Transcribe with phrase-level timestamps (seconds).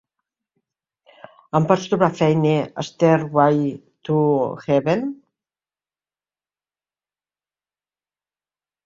[1.57, 2.53] Em pots trobar feina,
[2.87, 3.61] Stairway
[4.09, 4.21] to
[4.63, 5.05] Heaven?